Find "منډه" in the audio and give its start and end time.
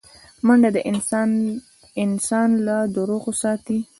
0.45-0.81